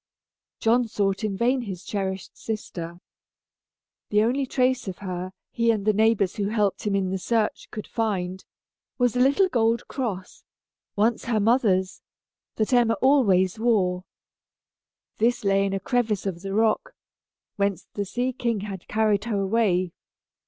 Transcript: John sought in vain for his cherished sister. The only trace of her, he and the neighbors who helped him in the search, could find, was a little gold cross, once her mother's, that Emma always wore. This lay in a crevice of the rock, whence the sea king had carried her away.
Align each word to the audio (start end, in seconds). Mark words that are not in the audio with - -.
John 0.59 0.87
sought 0.87 1.23
in 1.23 1.37
vain 1.37 1.61
for 1.61 1.65
his 1.67 1.83
cherished 1.85 2.35
sister. 2.35 2.99
The 4.09 4.23
only 4.23 4.47
trace 4.47 4.87
of 4.87 4.97
her, 4.97 5.31
he 5.51 5.69
and 5.69 5.85
the 5.85 5.93
neighbors 5.93 6.37
who 6.37 6.47
helped 6.47 6.87
him 6.87 6.95
in 6.95 7.11
the 7.11 7.19
search, 7.19 7.69
could 7.69 7.85
find, 7.85 8.43
was 8.97 9.15
a 9.15 9.19
little 9.19 9.47
gold 9.47 9.87
cross, 9.87 10.43
once 10.95 11.25
her 11.25 11.39
mother's, 11.39 12.01
that 12.55 12.73
Emma 12.73 12.95
always 12.99 13.59
wore. 13.59 14.03
This 15.19 15.43
lay 15.43 15.67
in 15.67 15.73
a 15.73 15.79
crevice 15.79 16.25
of 16.25 16.41
the 16.41 16.55
rock, 16.55 16.95
whence 17.57 17.85
the 17.93 18.03
sea 18.03 18.33
king 18.33 18.61
had 18.61 18.87
carried 18.87 19.25
her 19.25 19.39
away. 19.39 19.91